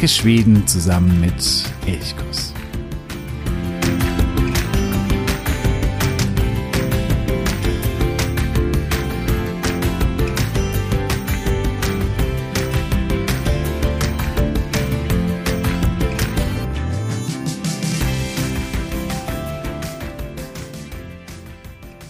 Entdecke 0.00 0.18
Schweden 0.22 0.66
zusammen 0.66 1.20
mit 1.20 1.34
Elchkuss. 1.84 2.54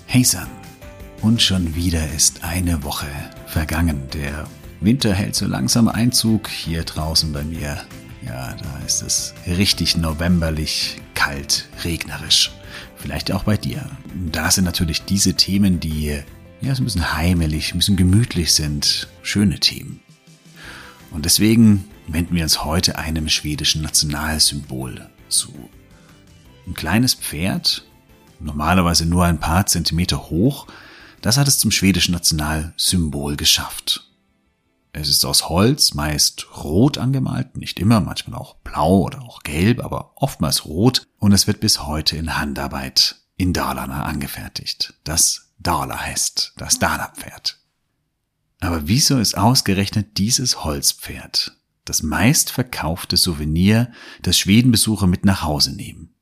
Heysan. 0.06 0.47
Und 1.22 1.42
schon 1.42 1.75
wieder 1.75 2.09
ist 2.12 2.45
eine 2.45 2.84
Woche 2.84 3.09
vergangen. 3.47 4.09
Der 4.12 4.47
Winter 4.83 5.12
hält 5.12 5.34
so 5.34 5.47
langsam 5.47 5.89
Einzug 5.89 6.48
hier 6.48 6.84
draußen 6.84 7.33
bei 7.33 7.45
mir. 7.45 7.83
Ja, 8.25 8.55
da 8.55 8.79
ist 8.87 9.03
es 9.03 9.34
richtig 9.47 9.98
novemberlich, 9.98 10.97
kalt, 11.12 11.69
regnerisch. 11.84 12.51
Vielleicht 12.97 13.30
auch 13.30 13.45
bei 13.45 13.59
dir. 13.59 13.84
Da 14.33 14.51
sind 14.51 14.65
natürlich 14.65 15.03
diese 15.03 15.34
Themen, 15.34 15.80
die 15.80 16.23
ja 16.62 16.75
so 16.75 16.80
ein 16.80 16.84
bisschen 16.84 17.15
heimelig, 17.15 17.75
ein 17.75 17.79
bisschen 17.79 17.97
gemütlich 17.97 18.55
sind. 18.55 19.09
Schöne 19.23 19.61
Themen. 19.61 20.01
Und 21.11 21.27
deswegen 21.27 21.84
wenden 22.06 22.34
wir 22.34 22.42
uns 22.42 22.65
heute 22.65 22.97
einem 22.97 23.28
schwedischen 23.28 23.83
Nationalsymbol 23.83 25.11
zu. 25.28 25.53
Ein 26.67 26.75
kleines 26.75 27.15
Pferd, 27.15 27.84
normalerweise 28.39 29.05
nur 29.05 29.27
ein 29.27 29.41
paar 29.41 29.67
Zentimeter 29.67 30.31
hoch, 30.31 30.69
das 31.20 31.37
hat 31.37 31.48
es 31.48 31.59
zum 31.59 31.70
schwedischen 31.70 32.12
Nationalsymbol 32.12 33.37
geschafft. 33.37 34.09
Es 34.92 35.08
ist 35.08 35.24
aus 35.24 35.48
Holz, 35.48 35.94
meist 35.94 36.48
rot 36.64 36.98
angemalt, 36.98 37.56
nicht 37.56 37.78
immer, 37.78 38.00
manchmal 38.00 38.41
auch 38.41 38.56
blau 38.56 39.02
oder 39.02 39.22
auch 39.22 39.42
gelb, 39.42 39.84
aber 39.84 40.12
oftmals 40.16 40.64
rot 40.64 41.06
und 41.19 41.32
es 41.32 41.47
wird 41.47 41.60
bis 41.60 41.86
heute 41.86 42.16
in 42.16 42.36
Handarbeit 42.38 43.16
in 43.36 43.52
Dalarna 43.52 44.02
angefertigt. 44.02 44.94
Das 45.05 45.52
Dalarhest, 45.58 46.55
das 46.56 46.78
Dalarpferd. 46.78 47.58
Aber 48.60 48.88
wieso 48.88 49.19
ist 49.19 49.36
ausgerechnet 49.36 50.19
dieses 50.19 50.64
Holzpferd 50.64 51.56
das 51.86 52.02
meistverkaufte 52.02 53.16
Souvenir, 53.16 53.91
das 54.22 54.38
Schwedenbesucher 54.38 55.06
mit 55.06 55.25
nach 55.25 55.42
Hause 55.42 55.75
nehmen? 55.75 56.14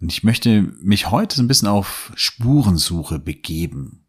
Und 0.00 0.12
ich 0.12 0.22
möchte 0.22 0.62
mich 0.80 1.10
heute 1.10 1.36
so 1.36 1.42
ein 1.42 1.48
bisschen 1.48 1.68
auf 1.68 2.12
Spurensuche 2.14 3.18
begeben. 3.18 4.04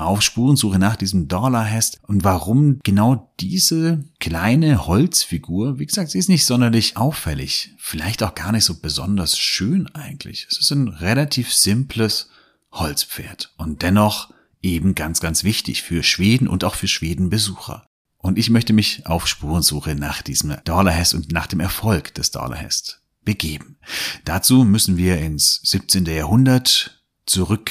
Auf 0.00 0.22
Spurensuche 0.22 0.78
nach 0.78 0.96
diesem 0.96 1.28
Dollarhest 1.28 2.00
und 2.06 2.24
warum 2.24 2.78
genau 2.82 3.32
diese 3.38 4.04
kleine 4.18 4.86
Holzfigur, 4.86 5.78
wie 5.78 5.86
gesagt, 5.86 6.10
sie 6.10 6.18
ist 6.18 6.30
nicht 6.30 6.46
sonderlich 6.46 6.96
auffällig, 6.96 7.74
vielleicht 7.78 8.22
auch 8.22 8.34
gar 8.34 8.52
nicht 8.52 8.64
so 8.64 8.80
besonders 8.80 9.38
schön 9.38 9.86
eigentlich. 9.94 10.46
Es 10.50 10.58
ist 10.58 10.70
ein 10.70 10.88
relativ 10.88 11.52
simples 11.52 12.30
Holzpferd 12.72 13.52
und 13.58 13.82
dennoch 13.82 14.32
eben 14.62 14.94
ganz, 14.94 15.20
ganz 15.20 15.44
wichtig 15.44 15.82
für 15.82 16.02
Schweden 16.02 16.48
und 16.48 16.64
auch 16.64 16.74
für 16.74 16.88
Schwedenbesucher. 16.88 17.86
Und 18.16 18.38
ich 18.38 18.50
möchte 18.50 18.72
mich 18.72 19.06
auf 19.06 19.26
Spurensuche 19.26 19.94
nach 19.94 20.22
diesem 20.22 20.56
Dollarhest 20.64 21.14
und 21.14 21.32
nach 21.32 21.46
dem 21.46 21.60
Erfolg 21.60 22.14
des 22.14 22.30
Dollarhest 22.30 23.02
begeben. 23.24 23.78
Dazu 24.24 24.64
müssen 24.64 24.96
wir 24.96 25.18
ins 25.18 25.60
17. 25.64 26.06
Jahrhundert 26.06 27.02
zurück 27.26 27.70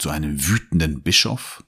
zu 0.00 0.10
einem 0.10 0.46
wütenden 0.48 1.02
Bischof. 1.02 1.64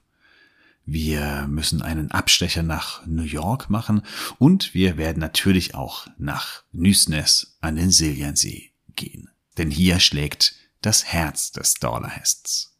Wir 0.85 1.47
müssen 1.47 1.81
einen 1.81 2.11
Abstecher 2.11 2.63
nach 2.63 3.05
New 3.05 3.23
York 3.23 3.69
machen 3.69 4.01
und 4.37 4.73
wir 4.73 4.97
werden 4.97 5.19
natürlich 5.19 5.75
auch 5.75 6.07
nach 6.17 6.63
Nysnes 6.73 7.57
an 7.61 7.77
den 7.77 7.91
Siljansee 7.91 8.71
gehen. 8.95 9.29
Denn 9.57 9.71
hier 9.71 9.99
schlägt 9.99 10.55
das 10.81 11.05
Herz 11.05 11.51
des 11.51 11.75
Dollarhests. 11.75 12.71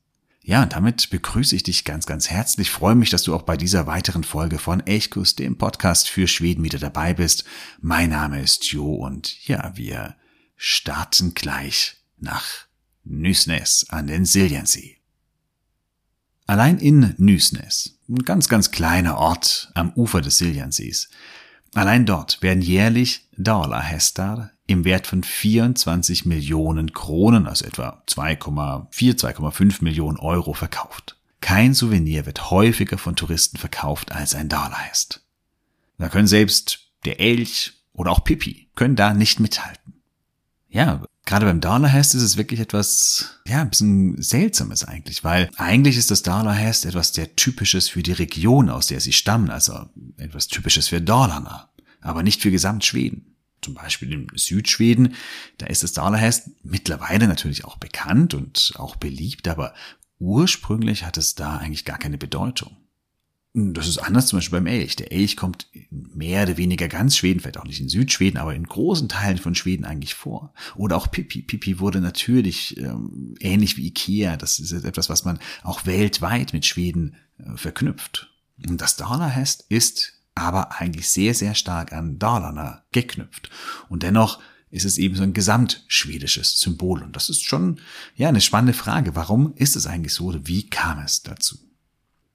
Ja, 0.41 0.63
und 0.63 0.73
damit 0.73 1.09
begrüße 1.09 1.55
ich 1.55 1.63
dich 1.63 1.85
ganz, 1.85 2.05
ganz 2.05 2.29
herzlich. 2.29 2.67
Ich 2.67 2.73
freue 2.73 2.95
mich, 2.95 3.09
dass 3.09 3.23
du 3.23 3.33
auch 3.33 3.43
bei 3.43 3.55
dieser 3.55 3.87
weiteren 3.87 4.25
Folge 4.25 4.59
von 4.59 4.85
Elchkus, 4.85 5.35
dem 5.35 5.57
Podcast 5.57 6.09
für 6.09 6.27
Schweden, 6.27 6.65
wieder 6.65 6.79
dabei 6.79 7.13
bist. 7.13 7.45
Mein 7.79 8.09
Name 8.09 8.41
ist 8.41 8.65
Jo 8.65 8.93
und 8.93 9.47
ja, 9.47 9.71
wir 9.77 10.17
starten 10.57 11.33
gleich 11.33 11.95
nach 12.17 12.43
Nysnes 13.05 13.85
an 13.89 14.07
den 14.07 14.25
Siljansee. 14.25 15.02
Allein 16.45 16.77
in 16.77 17.13
Nysnes, 17.17 17.97
ein 18.09 18.19
ganz, 18.19 18.49
ganz 18.49 18.71
kleiner 18.71 19.17
Ort 19.17 19.71
am 19.75 19.93
Ufer 19.93 20.21
des 20.21 20.37
Siljansees, 20.37 21.09
allein 21.73 22.05
dort 22.05 22.41
werden 22.41 22.61
jährlich 22.61 23.27
Dollarhästar 23.37 24.51
im 24.67 24.85
Wert 24.85 25.07
von 25.07 25.23
24 25.23 26.25
Millionen 26.25 26.93
Kronen, 26.93 27.47
also 27.47 27.65
etwa 27.65 28.03
2,4, 28.07 29.19
2,5 29.19 29.83
Millionen 29.83 30.17
Euro 30.17 30.53
verkauft. 30.53 31.17
Kein 31.41 31.73
Souvenir 31.73 32.25
wird 32.25 32.51
häufiger 32.51 32.97
von 32.97 33.15
Touristen 33.15 33.57
verkauft 33.57 34.11
als 34.11 34.35
ein 34.35 34.49
Dollarhest. 34.49 35.25
Da 35.97 36.09
können 36.09 36.27
selbst 36.27 36.79
der 37.05 37.19
Elch 37.19 37.73
oder 37.93 38.11
auch 38.11 38.23
Pippi 38.23 38.69
können 38.75 38.95
da 38.95 39.13
nicht 39.13 39.39
mithalten 39.39 39.83
ja, 40.73 41.03
gerade 41.25 41.45
beim 41.45 41.61
Dalarhest 41.61 42.15
ist 42.15 42.21
es 42.21 42.37
wirklich 42.37 42.59
etwas, 42.59 43.39
ja, 43.47 43.61
ein 43.61 43.69
bisschen 43.69 44.21
seltsames 44.21 44.83
eigentlich, 44.83 45.23
weil 45.23 45.49
eigentlich 45.57 45.97
ist 45.97 46.11
das 46.11 46.23
Dalarhest 46.23 46.85
etwas 46.85 47.13
sehr 47.13 47.35
typisches 47.35 47.89
für 47.89 48.03
die 48.03 48.11
Region, 48.11 48.69
aus 48.69 48.87
der 48.87 48.99
sie 48.99 49.13
stammen, 49.13 49.49
also 49.49 49.89
etwas 50.17 50.47
typisches 50.47 50.87
für 50.87 51.01
Dalarna, 51.01 51.69
aber 52.01 52.23
nicht 52.23 52.41
für 52.41 52.51
Gesamtschweden. 52.51 53.35
Zum 53.61 53.75
Beispiel 53.75 54.11
in 54.11 54.27
Südschweden, 54.35 55.15
da 55.57 55.67
ist 55.67 55.83
das 55.83 55.93
Dalarhest 55.93 56.49
mittlerweile 56.63 57.29
natürlich 57.29 57.63
auch 57.63 57.77
bekannt 57.77 58.33
und 58.33 58.73
auch 58.75 58.97
beliebt, 58.97 59.47
aber 59.47 59.73
ursprünglich 60.19 61.05
hat 61.05 61.17
es 61.17 61.35
da 61.35 61.57
eigentlich 61.57 61.85
gar 61.85 61.97
keine 61.97 62.17
Bedeutung. 62.17 62.82
Das 63.55 63.87
ist 63.87 63.99
anders 63.99 64.27
zum 64.27 64.37
Beispiel 64.37 64.57
beim 64.57 64.65
Elch. 64.65 64.95
Der 64.95 65.11
Elch 65.11 65.37
kommt 65.37 65.67
mehr 65.91 66.43
oder 66.43 66.57
weniger 66.57 66.87
ganz 66.87 67.15
Schweden, 67.15 67.39
vielleicht 67.39 67.59
auch 67.59 67.65
nicht 67.65 67.79
in 67.79 67.87
Südschweden, 67.87 68.39
aber 68.39 68.55
in 68.55 68.65
großen 68.65 69.09
Teilen 69.09 69.37
von 69.37 69.53
Schweden 69.53 69.85
eigentlich 69.85 70.15
vor. 70.15 70.53
Oder 70.75 70.97
auch 70.97 71.11
Pipi. 71.11 71.43
Pipi 71.43 71.79
wurde 71.79 72.01
natürlich 72.01 72.77
ähm, 72.77 73.35
ähnlich 73.39 73.77
wie 73.77 73.85
Ikea. 73.85 74.37
Das 74.37 74.59
ist 74.59 74.71
etwas, 74.71 75.07
was 75.07 75.23
man 75.23 75.37
auch 75.61 75.85
weltweit 75.85 76.51
mit 76.53 76.65
Schweden 76.65 77.15
äh, 77.37 77.55
verknüpft. 77.55 78.31
Und 78.67 78.81
das 78.81 78.95
Dalarhest 78.95 79.65
ist 79.69 80.13
aber 80.33 80.79
eigentlich 80.79 81.09
sehr, 81.09 81.35
sehr 81.35 81.53
stark 81.53 81.93
an 81.93 82.17
Dalarna 82.17 82.83
geknüpft. 82.91 83.51
Und 83.87 84.01
dennoch 84.01 84.39
ist 84.71 84.85
es 84.85 84.97
eben 84.97 85.15
so 85.15 85.21
ein 85.21 85.33
gesamtschwedisches 85.33 86.59
Symbol. 86.59 87.03
Und 87.03 87.15
das 87.15 87.29
ist 87.29 87.43
schon, 87.43 87.79
ja, 88.15 88.29
eine 88.29 88.41
spannende 88.41 88.73
Frage. 88.73 89.15
Warum 89.15 89.53
ist 89.57 89.75
es 89.75 89.85
eigentlich 89.85 90.15
so 90.15 90.25
oder 90.25 90.47
wie 90.47 90.67
kam 90.67 90.97
es 90.97 91.21
dazu? 91.21 91.59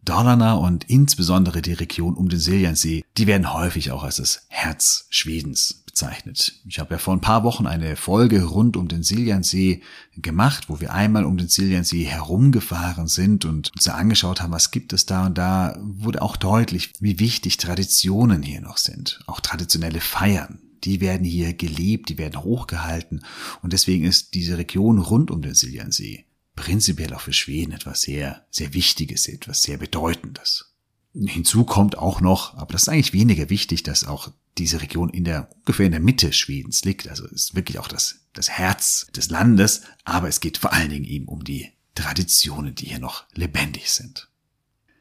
Dalarna 0.05 0.55
und 0.55 0.85
insbesondere 0.85 1.63
die 1.63 1.73
Region 1.73 2.15
um 2.15 2.29
den 2.29 2.39
Siljansee, 2.39 3.05
die 3.17 3.27
werden 3.27 3.53
häufig 3.53 3.91
auch 3.91 4.05
als 4.05 4.17
das 4.17 4.47
Herz 4.49 5.07
Schwedens 5.11 5.83
bezeichnet. 5.99 6.55
Ich 6.69 6.79
habe 6.79 6.95
ja 6.95 6.99
vor 6.99 7.15
ein 7.15 7.21
paar 7.21 7.43
Wochen 7.43 7.67
eine 7.67 7.97
Folge 7.97 8.45
rund 8.45 8.77
um 8.77 8.87
den 8.87 9.03
Siljansee 9.03 9.83
gemacht, 10.17 10.69
wo 10.69 10.81
wir 10.81 10.95
einmal 10.95 11.25
um 11.25 11.37
den 11.37 11.49
Siljansee 11.49 12.05
herumgefahren 12.05 13.09
sind 13.09 13.45
und 13.45 13.73
uns 13.75 13.89
angeschaut 13.89 14.41
haben, 14.41 14.53
was 14.53 14.71
gibt 14.71 14.93
es 14.93 15.07
da 15.07 15.27
und 15.27 15.37
da 15.37 15.77
wurde 15.81 16.23
auch 16.23 16.37
deutlich, 16.37 16.93
wie 17.01 17.19
wichtig 17.19 17.57
Traditionen 17.57 18.43
hier 18.43 18.61
noch 18.61 18.77
sind, 18.77 19.21
auch 19.27 19.41
traditionelle 19.41 20.01
Feiern. 20.01 20.61
Die 20.85 21.01
werden 21.01 21.25
hier 21.25 21.53
gelebt, 21.53 22.09
die 22.09 22.19
werden 22.19 22.45
hochgehalten 22.45 23.25
und 23.63 23.73
deswegen 23.73 24.05
ist 24.05 24.35
diese 24.35 24.57
Region 24.57 24.99
rund 25.01 25.33
um 25.33 25.43
den 25.43 25.55
Siljansee 25.55 26.28
prinzipiell 26.59 27.15
auch 27.15 27.21
für 27.21 27.33
Schweden 27.33 27.73
etwas 27.73 28.03
sehr, 28.03 28.47
sehr 28.51 28.75
Wichtiges, 28.75 29.29
etwas 29.29 29.63
sehr 29.63 29.79
Bedeutendes. 29.79 30.75
Hinzu 31.15 31.65
kommt 31.65 31.97
auch 31.97 32.21
noch, 32.21 32.55
aber 32.55 32.73
das 32.73 32.83
ist 32.83 32.89
eigentlich 32.89 33.13
weniger 33.13 33.49
wichtig, 33.49 33.83
dass 33.83 34.05
auch 34.05 34.31
diese 34.59 34.83
Region 34.83 35.09
in 35.09 35.25
der, 35.25 35.49
ungefähr 35.61 35.87
in 35.87 35.93
der 35.93 36.01
Mitte 36.01 36.33
Schwedens 36.33 36.85
liegt. 36.85 37.09
Also 37.09 37.27
ist 37.27 37.55
wirklich 37.55 37.79
auch 37.79 37.89
das, 37.89 38.27
das 38.33 38.51
Herz 38.51 39.07
des 39.15 39.31
Landes. 39.31 39.83
Aber 40.05 40.29
es 40.29 40.41
geht 40.41 40.59
vor 40.59 40.73
allen 40.73 40.91
Dingen 40.91 41.05
eben 41.05 41.27
um 41.27 41.45
die 41.45 41.71
Traditionen, 41.95 42.75
die 42.75 42.87
hier 42.87 42.99
noch 42.99 43.25
lebendig 43.35 43.91
sind. 43.91 44.29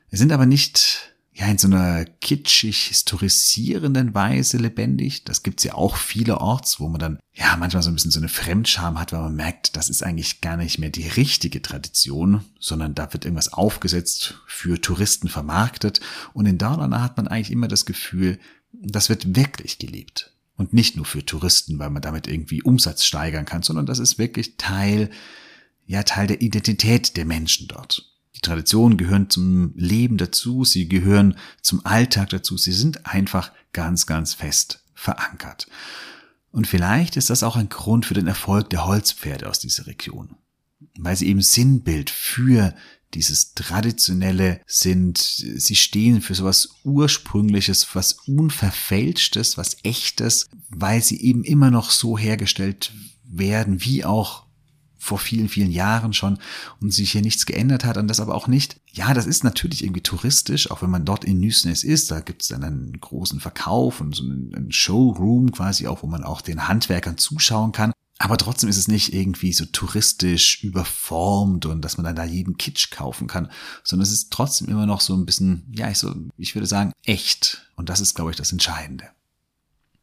Es 0.09 0.19
sind 0.19 0.31
aber 0.31 0.45
nicht 0.45 1.15
ja 1.37 1.45
in 1.45 1.59
so 1.59 1.67
einer 1.67 2.05
kitschig 2.05 2.85
historisierenden 2.87 4.15
Weise 4.15 4.57
lebendig. 4.57 5.23
Das 5.23 5.43
gibt's 5.43 5.63
ja 5.63 5.75
auch 5.75 5.95
vielerorts, 5.95 6.79
wo 6.79 6.89
man 6.89 6.99
dann 6.99 7.19
ja 7.31 7.55
manchmal 7.57 7.83
so 7.83 7.91
ein 7.91 7.93
bisschen 7.93 8.09
so 8.09 8.19
eine 8.19 8.27
Fremdscham 8.27 8.99
hat, 8.99 9.13
weil 9.13 9.21
man 9.21 9.35
merkt, 9.35 9.75
das 9.75 9.89
ist 9.89 10.01
eigentlich 10.01 10.41
gar 10.41 10.57
nicht 10.57 10.79
mehr 10.79 10.89
die 10.89 11.07
richtige 11.07 11.61
Tradition, 11.61 12.43
sondern 12.59 12.95
da 12.95 13.13
wird 13.13 13.25
irgendwas 13.25 13.53
aufgesetzt, 13.53 14.41
für 14.47 14.81
Touristen 14.81 15.27
vermarktet. 15.27 15.99
Und 16.33 16.47
in 16.47 16.57
Dalarna 16.57 17.03
hat 17.03 17.17
man 17.17 17.27
eigentlich 17.27 17.51
immer 17.51 17.67
das 17.67 17.85
Gefühl, 17.85 18.39
das 18.71 19.09
wird 19.09 19.35
wirklich 19.35 19.77
gelebt. 19.77 20.33
Und 20.55 20.73
nicht 20.73 20.95
nur 20.95 21.05
für 21.05 21.23
Touristen, 21.23 21.77
weil 21.77 21.91
man 21.91 22.01
damit 22.01 22.25
irgendwie 22.25 22.63
Umsatz 22.63 23.05
steigern 23.05 23.45
kann, 23.45 23.61
sondern 23.61 23.85
das 23.85 23.99
ist 23.99 24.17
wirklich 24.17 24.57
Teil, 24.57 25.11
ja, 25.85 26.01
Teil 26.01 26.25
der 26.25 26.41
Identität 26.41 27.15
der 27.15 27.25
Menschen 27.25 27.67
dort. 27.67 28.16
Die 28.37 28.41
Traditionen 28.41 28.99
gehören 28.99 29.31
zum 29.31 29.73
Leben 29.75 30.17
dazu, 30.17 30.63
sie 30.63 30.87
gehören 30.87 31.35
zum 31.63 31.83
Alltag 31.87 32.29
dazu, 32.29 32.55
sie 32.55 32.71
sind 32.71 33.07
einfach 33.07 33.51
ganz, 33.73 34.05
ganz 34.05 34.35
fest 34.35 34.83
verankert. 34.93 35.67
Und 36.51 36.67
vielleicht 36.67 37.17
ist 37.17 37.31
das 37.31 37.41
auch 37.41 37.55
ein 37.55 37.69
Grund 37.69 38.05
für 38.05 38.13
den 38.13 38.27
Erfolg 38.27 38.69
der 38.69 38.85
Holzpferde 38.85 39.49
aus 39.49 39.57
dieser 39.57 39.87
Region, 39.87 40.35
weil 40.99 41.15
sie 41.15 41.27
eben 41.27 41.41
Sinnbild 41.41 42.11
für 42.11 42.75
dieses 43.15 43.55
Traditionelle 43.55 44.61
sind, 44.67 45.17
sie 45.17 45.75
stehen 45.75 46.21
für 46.21 46.35
sowas 46.35 46.69
Ursprüngliches, 46.83 47.87
was 47.95 48.13
Unverfälschtes, 48.27 49.57
was 49.57 49.77
Echtes, 49.81 50.47
weil 50.69 51.01
sie 51.01 51.19
eben 51.21 51.43
immer 51.43 51.71
noch 51.71 51.89
so 51.89 52.19
hergestellt 52.19 52.93
werden, 53.23 53.83
wie 53.83 54.05
auch 54.05 54.46
vor 54.97 55.19
vielen, 55.19 55.49
vielen 55.49 55.71
Jahren 55.71 56.13
schon 56.13 56.39
und 56.81 56.94
sich 56.94 57.11
hier 57.11 57.21
nichts 57.21 57.45
geändert 57.45 57.85
hat 57.85 57.97
und 57.97 58.07
das 58.07 58.19
aber 58.19 58.35
auch 58.35 58.47
nicht. 58.47 58.79
Ja, 58.91 59.13
das 59.13 59.25
ist 59.25 59.44
natürlich 59.44 59.83
irgendwie 59.83 60.01
touristisch, 60.01 60.71
auch 60.71 60.81
wenn 60.81 60.89
man 60.89 61.05
dort 61.05 61.23
in 61.23 61.39
Nüsnes 61.39 61.83
ist, 61.83 62.11
da 62.11 62.19
gibt 62.19 62.41
es 62.41 62.47
dann 62.49 62.63
einen 62.63 62.99
großen 62.99 63.39
Verkauf 63.39 64.01
und 64.01 64.15
so 64.15 64.23
einen 64.23 64.71
Showroom 64.71 65.51
quasi 65.51 65.88
auch, 65.88 66.03
wo 66.03 66.07
man 66.07 66.23
auch 66.23 66.41
den 66.41 66.67
Handwerkern 66.67 67.17
zuschauen 67.17 67.71
kann. 67.71 67.94
Aber 68.19 68.38
trotzdem 68.38 68.69
ist 68.69 68.77
es 68.77 68.88
nicht 68.88 69.13
irgendwie 69.13 69.53
so 69.53 69.65
touristisch 69.65 70.63
überformt 70.63 71.67
und 71.67 71.81
dass 71.83 71.97
man 71.97 72.05
dann 72.05 72.15
da 72.15 72.23
jeden 72.23 72.57
Kitsch 72.57 72.89
kaufen 72.89 73.27
kann, 73.27 73.51
sondern 73.83 74.03
es 74.03 74.11
ist 74.11 74.31
trotzdem 74.31 74.67
immer 74.69 74.88
noch 74.88 75.01
so 75.01 75.15
ein 75.15 75.25
bisschen, 75.25 75.71
ja, 75.71 75.89
ich 75.91 75.99
so, 75.99 76.15
ich 76.35 76.55
würde 76.55 76.65
sagen, 76.65 76.94
echt. 77.03 77.69
Und 77.75 77.89
das 77.89 78.01
ist, 78.01 78.15
glaube 78.15 78.31
ich, 78.31 78.38
das 78.38 78.51
Entscheidende. 78.51 79.09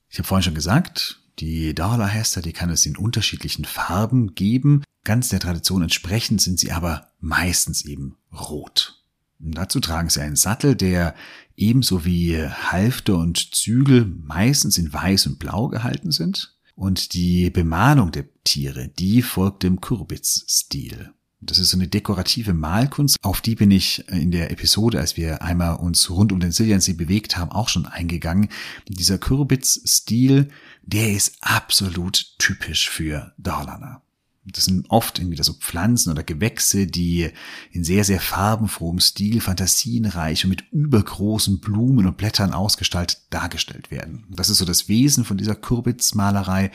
Ich 0.09 0.19
habe 0.19 0.29
vorhin 0.29 0.45
schon 0.45 0.55
gesagt, 0.55 1.19
die 1.39 1.75
Dauerhester, 1.75 2.43
die 2.43 2.53
kann 2.53 2.71
es 2.71 2.87
in 2.87 2.97
unterschiedlichen 2.97 3.65
Farben 3.65 4.35
geben. 4.35 4.83
Ganz 5.05 5.29
der 5.29 5.41
Tradition 5.41 5.83
entsprechend 5.83 6.41
sind 6.41 6.59
sie 6.59 6.73
aber 6.73 7.09
meistens 7.21 7.85
eben 7.85 8.17
rot. 8.33 9.03
Und 9.41 9.59
dazu 9.59 9.81
tragen 9.81 10.09
sie 10.09 10.21
einen 10.21 10.37
Sattel, 10.37 10.77
der 10.77 11.15
ebenso 11.57 12.05
wie 12.05 12.39
Halfter 12.39 13.19
und 13.19 13.55
Zügel 13.55 14.07
meistens 14.07 14.79
in 14.79 14.93
weiß 14.93 15.27
und 15.27 15.39
blau 15.39 15.69
gehalten 15.69 16.13
sind. 16.13 16.57
Und 16.77 17.15
die 17.15 17.51
Bemalung 17.51 18.11
der 18.11 18.27
Tiere, 18.43 18.89
die 18.89 19.23
folgt 19.23 19.63
dem 19.63 19.81
Kürbis-Stil. 19.81 21.13
Das 21.41 21.59
ist 21.59 21.71
so 21.71 21.77
eine 21.77 21.89
dekorative 21.89 22.55
Malkunst, 22.55 23.19
auf 23.23 23.41
die 23.43 23.55
bin 23.55 23.71
ich 23.71 24.09
in 24.09 24.31
der 24.31 24.51
Episode, 24.51 24.99
als 24.99 25.17
wir 25.17 25.43
einmal 25.43 25.77
uns 25.77 26.09
rund 26.09 26.33
um 26.33 26.41
den 26.41 26.53
Siljansee 26.53 26.95
bewegt 26.95 27.37
haben, 27.37 27.51
auch 27.51 27.69
schon 27.69 27.87
eingegangen. 27.87 28.49
Dieser 28.89 29.19
Kürbis-Stil, 29.19 30.49
der 30.87 31.13
ist 31.13 31.37
absolut 31.41 32.39
typisch 32.39 32.89
für 32.89 33.33
Dalarna. 33.39 34.03
Das 34.47 34.67
sind 34.67 34.91
oft 34.91 35.19
irgendwie 35.19 35.43
so 35.43 35.55
Pflanzen 35.55 36.13
oder 36.13 36.23
Gewächse, 36.23 36.87
die 36.87 37.31
in 37.71 37.83
sehr, 37.83 38.05
sehr 38.05 38.21
farbenfrohem 38.21 39.01
Stil, 39.01 39.41
fantasienreich 39.41 40.45
und 40.45 40.51
mit 40.51 40.65
übergroßen 40.71 41.61
Blumen 41.61 42.07
und 42.07 42.19
Blättern 42.19 42.53
ausgestaltet 42.53 43.23
dargestellt 43.31 43.91
werden. 43.91 44.27
Das 44.31 44.51
ist 44.51 44.59
so 44.59 44.67
das 44.67 44.87
Wesen 44.89 45.25
von 45.25 45.39
dieser 45.39 45.55
Kürbitzmalerei. 45.55 46.71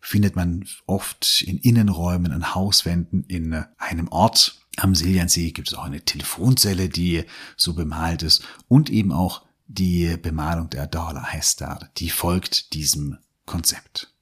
Findet 0.00 0.34
man 0.34 0.64
oft 0.86 1.42
in 1.42 1.58
Innenräumen, 1.58 2.32
an 2.32 2.54
Hauswänden, 2.54 3.24
in 3.28 3.64
einem 3.78 4.08
Ort. 4.08 4.60
Am 4.76 4.94
Siljansee 4.94 5.52
gibt 5.52 5.68
es 5.68 5.74
auch 5.74 5.84
eine 5.84 6.02
Telefonzelle, 6.02 6.88
die 6.88 7.24
so 7.56 7.74
bemalt 7.74 8.24
ist 8.24 8.44
und 8.68 8.90
eben 8.90 9.12
auch 9.12 9.46
die 9.68 10.16
Bemalung 10.16 10.70
der 10.70 10.86
Dorla 10.86 11.24
Hestad, 11.24 11.90
die 11.98 12.10
folgt 12.10 12.72
diesem 12.72 13.18
Konzept. 13.46 14.12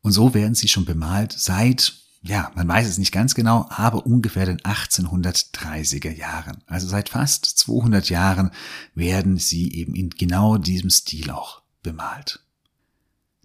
Und 0.00 0.12
so 0.12 0.34
werden 0.34 0.54
sie 0.54 0.68
schon 0.68 0.84
bemalt 0.84 1.32
seit, 1.32 1.92
ja, 2.22 2.50
man 2.54 2.66
weiß 2.66 2.88
es 2.88 2.98
nicht 2.98 3.12
ganz 3.12 3.34
genau, 3.34 3.66
aber 3.68 4.06
ungefähr 4.06 4.46
den 4.46 4.60
1830er 4.60 6.10
Jahren. 6.10 6.62
Also 6.66 6.88
seit 6.88 7.10
fast 7.10 7.44
200 7.44 8.08
Jahren 8.08 8.50
werden 8.94 9.38
sie 9.38 9.72
eben 9.74 9.94
in 9.94 10.10
genau 10.10 10.56
diesem 10.56 10.90
Stil 10.90 11.30
auch 11.30 11.62
bemalt. 11.82 12.40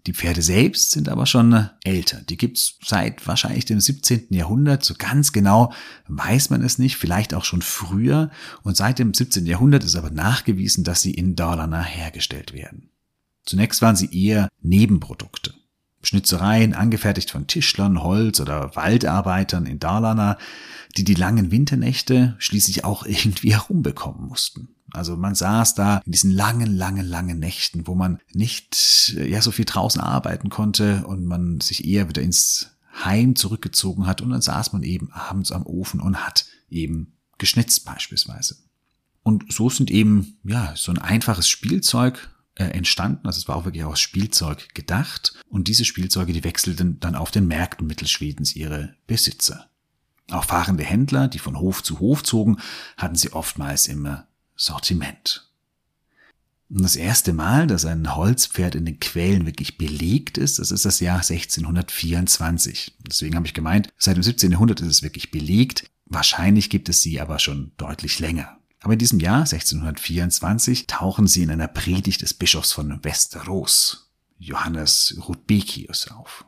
Die 0.06 0.12
Pferde 0.12 0.42
selbst 0.42 0.90
sind 0.90 1.08
aber 1.08 1.24
schon 1.24 1.70
älter. 1.82 2.20
Die 2.20 2.36
gibt's 2.36 2.76
seit 2.84 3.26
wahrscheinlich 3.26 3.64
dem 3.64 3.80
17. 3.80 4.26
Jahrhundert. 4.30 4.84
So 4.84 4.94
ganz 4.98 5.32
genau 5.32 5.72
weiß 6.08 6.50
man 6.50 6.62
es 6.62 6.78
nicht, 6.78 6.96
vielleicht 6.96 7.32
auch 7.32 7.44
schon 7.44 7.62
früher. 7.62 8.30
Und 8.62 8.76
seit 8.76 8.98
dem 8.98 9.14
17. 9.14 9.46
Jahrhundert 9.46 9.82
ist 9.82 9.96
aber 9.96 10.10
nachgewiesen, 10.10 10.84
dass 10.84 11.00
sie 11.00 11.12
in 11.12 11.36
Dalarna 11.36 11.82
hergestellt 11.82 12.52
werden. 12.52 12.90
Zunächst 13.44 13.82
waren 13.82 13.96
sie 13.96 14.12
eher 14.12 14.48
Nebenprodukte. 14.62 15.54
Schnitzereien, 16.02 16.74
angefertigt 16.74 17.30
von 17.30 17.46
Tischlern, 17.46 18.02
Holz- 18.02 18.40
oder 18.40 18.76
Waldarbeitern 18.76 19.66
in 19.66 19.78
Dalarna, 19.78 20.38
die 20.96 21.04
die 21.04 21.14
langen 21.14 21.50
Winternächte 21.50 22.36
schließlich 22.38 22.84
auch 22.84 23.06
irgendwie 23.06 23.52
herumbekommen 23.52 24.28
mussten. 24.28 24.68
Also 24.92 25.16
man 25.16 25.34
saß 25.34 25.74
da 25.74 25.98
in 26.04 26.12
diesen 26.12 26.30
langen, 26.30 26.76
langen, 26.76 27.06
langen 27.06 27.38
Nächten, 27.38 27.86
wo 27.86 27.94
man 27.94 28.20
nicht 28.32 29.12
ja 29.16 29.42
so 29.42 29.50
viel 29.50 29.64
draußen 29.64 30.00
arbeiten 30.00 30.50
konnte 30.50 31.04
und 31.06 31.24
man 31.24 31.60
sich 31.60 31.84
eher 31.84 32.08
wieder 32.08 32.22
ins 32.22 32.70
Heim 33.04 33.34
zurückgezogen 33.34 34.06
hat 34.06 34.20
und 34.20 34.30
dann 34.30 34.40
saß 34.40 34.72
man 34.72 34.84
eben 34.84 35.10
abends 35.10 35.50
am 35.50 35.66
Ofen 35.66 36.00
und 36.00 36.24
hat 36.24 36.46
eben 36.70 37.14
geschnitzt 37.38 37.84
beispielsweise. 37.84 38.56
Und 39.24 39.52
so 39.52 39.68
sind 39.68 39.90
eben 39.90 40.38
ja 40.44 40.74
so 40.76 40.92
ein 40.92 40.98
einfaches 40.98 41.48
Spielzeug 41.48 42.30
äh, 42.56 42.64
entstanden. 42.64 43.26
Also 43.26 43.38
es 43.38 43.48
war 43.48 43.56
auch 43.56 43.64
wirklich 43.64 43.84
aus 43.84 44.00
Spielzeug 44.00 44.74
gedacht. 44.74 45.34
Und 45.48 45.68
diese 45.68 45.84
Spielzeuge, 45.84 46.32
die 46.32 46.44
wechselten 46.44 47.00
dann 47.00 47.16
auf 47.16 47.30
den 47.30 47.46
Märkten 47.46 47.86
Mittelschwedens 47.86 48.54
ihre 48.56 48.94
Besitzer. 49.06 49.68
Auch 50.30 50.44
fahrende 50.44 50.84
Händler, 50.84 51.28
die 51.28 51.38
von 51.38 51.58
Hof 51.58 51.82
zu 51.82 52.00
Hof 52.00 52.22
zogen, 52.22 52.58
hatten 52.96 53.16
sie 53.16 53.32
oftmals 53.32 53.88
im 53.88 54.18
Sortiment. 54.56 55.50
Und 56.70 56.82
das 56.82 56.96
erste 56.96 57.32
Mal, 57.32 57.66
dass 57.66 57.84
ein 57.84 58.16
Holzpferd 58.16 58.74
in 58.74 58.86
den 58.86 58.98
Quellen 58.98 59.46
wirklich 59.46 59.76
belegt 59.76 60.38
ist, 60.38 60.58
das 60.58 60.70
ist 60.70 60.84
das 60.84 61.00
Jahr 61.00 61.20
1624. 61.20 62.96
Deswegen 63.06 63.36
habe 63.36 63.46
ich 63.46 63.54
gemeint, 63.54 63.92
seit 63.98 64.16
dem 64.16 64.22
17. 64.22 64.50
Jahrhundert 64.50 64.80
ist 64.80 64.88
es 64.88 65.02
wirklich 65.02 65.30
belegt. 65.30 65.90
Wahrscheinlich 66.06 66.70
gibt 66.70 66.88
es 66.88 67.02
sie 67.02 67.20
aber 67.20 67.38
schon 67.38 67.72
deutlich 67.76 68.18
länger. 68.18 68.58
Aber 68.84 68.92
in 68.92 68.98
diesem 68.98 69.18
Jahr 69.18 69.40
1624 69.40 70.86
tauchen 70.86 71.26
sie 71.26 71.42
in 71.42 71.50
einer 71.50 71.68
Predigt 71.68 72.20
des 72.20 72.34
Bischofs 72.34 72.72
von 72.72 73.02
Westeros, 73.02 74.12
Johannes 74.38 75.16
Rudbekius, 75.26 76.08
auf. 76.08 76.44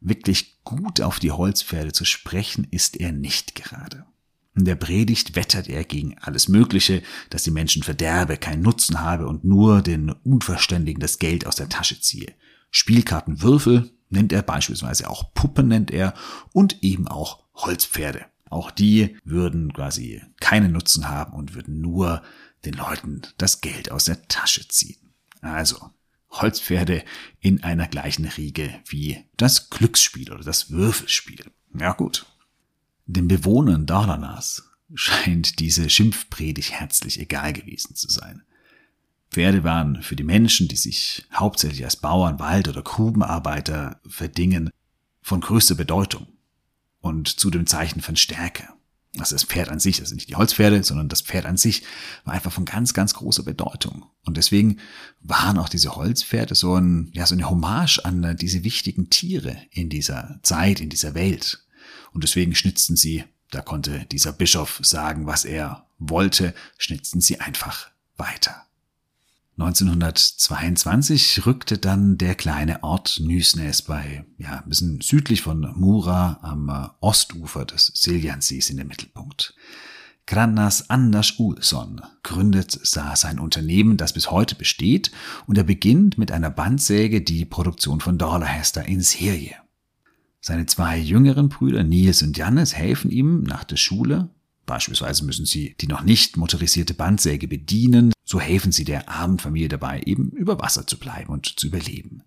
Wirklich 0.00 0.64
gut 0.64 1.00
auf 1.00 1.20
die 1.20 1.30
Holzpferde 1.30 1.92
zu 1.92 2.04
sprechen 2.04 2.66
ist 2.72 2.96
er 2.96 3.12
nicht 3.12 3.54
gerade. 3.54 4.04
In 4.56 4.64
der 4.64 4.74
Predigt 4.74 5.36
wettert 5.36 5.68
er 5.68 5.84
gegen 5.84 6.18
alles 6.18 6.48
Mögliche, 6.48 7.04
dass 7.30 7.44
die 7.44 7.52
Menschen 7.52 7.84
verderbe, 7.84 8.36
keinen 8.36 8.62
Nutzen 8.62 9.00
habe 9.00 9.28
und 9.28 9.44
nur 9.44 9.80
den 9.80 10.10
Unverständigen 10.10 11.00
das 11.00 11.20
Geld 11.20 11.46
aus 11.46 11.54
der 11.54 11.68
Tasche 11.68 12.00
ziehe. 12.00 12.34
Spielkartenwürfel 12.72 13.92
nennt 14.10 14.32
er 14.32 14.42
beispielsweise 14.42 15.08
auch 15.08 15.32
Puppen 15.34 15.68
nennt 15.68 15.92
er 15.92 16.14
und 16.52 16.82
eben 16.82 17.06
auch 17.06 17.44
Holzpferde. 17.54 18.26
Auch 18.54 18.70
die 18.70 19.16
würden 19.24 19.72
quasi 19.72 20.22
keinen 20.38 20.70
Nutzen 20.70 21.08
haben 21.08 21.32
und 21.32 21.56
würden 21.56 21.80
nur 21.80 22.22
den 22.64 22.74
Leuten 22.74 23.22
das 23.36 23.60
Geld 23.60 23.90
aus 23.90 24.04
der 24.04 24.28
Tasche 24.28 24.68
ziehen. 24.68 25.12
Also 25.40 25.90
Holzpferde 26.30 27.04
in 27.40 27.64
einer 27.64 27.88
gleichen 27.88 28.26
Riege 28.26 28.72
wie 28.86 29.24
das 29.36 29.70
Glücksspiel 29.70 30.30
oder 30.30 30.44
das 30.44 30.70
Würfelspiel. 30.70 31.50
Ja 31.76 31.94
gut. 31.94 32.26
Den 33.06 33.26
Bewohnern 33.26 33.86
Dalarnas 33.86 34.70
scheint 34.94 35.58
diese 35.58 35.90
Schimpfpredigt 35.90 36.70
herzlich 36.70 37.18
egal 37.18 37.54
gewesen 37.54 37.96
zu 37.96 38.08
sein. 38.08 38.44
Pferde 39.32 39.64
waren 39.64 40.00
für 40.00 40.14
die 40.14 40.22
Menschen, 40.22 40.68
die 40.68 40.76
sich 40.76 41.26
hauptsächlich 41.34 41.84
als 41.84 41.96
Bauern, 41.96 42.38
Wald- 42.38 42.68
oder 42.68 42.82
Grubenarbeiter 42.82 44.00
verdingen, 44.06 44.70
von 45.22 45.40
größter 45.40 45.74
Bedeutung 45.74 46.28
und 47.04 47.28
zu 47.28 47.50
dem 47.50 47.66
Zeichen 47.66 48.00
von 48.00 48.16
Stärke. 48.16 48.66
Also 49.18 49.34
das 49.34 49.44
Pferd 49.44 49.68
an 49.68 49.78
sich, 49.78 50.00
also 50.00 50.14
nicht 50.14 50.30
die 50.30 50.36
Holzpferde, 50.36 50.82
sondern 50.82 51.10
das 51.10 51.20
Pferd 51.20 51.44
an 51.44 51.58
sich 51.58 51.82
war 52.24 52.32
einfach 52.32 52.50
von 52.50 52.64
ganz, 52.64 52.94
ganz 52.94 53.12
großer 53.12 53.42
Bedeutung. 53.44 54.06
Und 54.24 54.38
deswegen 54.38 54.78
waren 55.20 55.58
auch 55.58 55.68
diese 55.68 55.94
Holzpferde 55.94 56.54
so 56.54 56.74
ein, 56.76 57.10
ja, 57.12 57.26
so 57.26 57.34
eine 57.34 57.48
Hommage 57.48 58.00
an 58.04 58.36
diese 58.38 58.64
wichtigen 58.64 59.10
Tiere 59.10 59.56
in 59.70 59.90
dieser 59.90 60.40
Zeit, 60.42 60.80
in 60.80 60.88
dieser 60.88 61.14
Welt. 61.14 61.64
Und 62.12 62.24
deswegen 62.24 62.54
schnitzten 62.54 62.96
sie, 62.96 63.24
da 63.50 63.60
konnte 63.60 64.06
dieser 64.06 64.32
Bischof 64.32 64.80
sagen, 64.82 65.26
was 65.26 65.44
er 65.44 65.86
wollte, 65.98 66.54
schnitzten 66.78 67.20
sie 67.20 67.38
einfach 67.38 67.90
weiter. 68.16 68.66
1922 69.56 71.46
rückte 71.46 71.78
dann 71.78 72.18
der 72.18 72.34
kleine 72.34 72.82
Ort 72.82 73.20
Nysnes 73.20 73.82
bei, 73.82 74.24
ja, 74.36 74.60
ein 74.60 74.68
bisschen 74.68 75.00
südlich 75.00 75.42
von 75.42 75.72
Mura 75.76 76.40
am 76.42 76.68
äh, 76.68 76.88
Ostufer 77.00 77.64
des 77.64 77.92
Siljansees 77.94 78.70
in 78.70 78.78
den 78.78 78.88
Mittelpunkt. 78.88 79.54
Grannas 80.26 80.90
Anders 80.90 81.34
Ulsson 81.38 82.00
gründet 82.24 82.80
sah 82.82 83.14
sein 83.14 83.38
Unternehmen, 83.38 83.96
das 83.96 84.12
bis 84.12 84.32
heute 84.32 84.56
besteht, 84.56 85.12
und 85.46 85.56
er 85.56 85.64
beginnt 85.64 86.18
mit 86.18 86.32
einer 86.32 86.50
Bandsäge 86.50 87.20
die 87.20 87.44
Produktion 87.44 88.00
von 88.00 88.18
Dorlahester 88.18 88.84
in 88.86 89.02
Serie. 89.02 89.54
Seine 90.40 90.66
zwei 90.66 90.98
jüngeren 90.98 91.48
Brüder 91.48 91.84
Nils 91.84 92.22
und 92.22 92.36
Jannes 92.36 92.74
helfen 92.74 93.10
ihm 93.10 93.44
nach 93.44 93.62
der 93.62 93.76
Schule. 93.76 94.30
Beispielsweise 94.66 95.24
müssen 95.24 95.46
sie 95.46 95.76
die 95.80 95.86
noch 95.86 96.02
nicht 96.02 96.36
motorisierte 96.36 96.94
Bandsäge 96.94 97.46
bedienen, 97.46 98.13
So 98.34 98.40
helfen 98.40 98.72
sie 98.72 98.82
der 98.82 99.08
armen 99.08 99.38
Familie 99.38 99.68
dabei, 99.68 100.02
eben 100.06 100.30
über 100.30 100.58
Wasser 100.58 100.88
zu 100.88 100.98
bleiben 100.98 101.32
und 101.32 101.46
zu 101.46 101.68
überleben. 101.68 102.24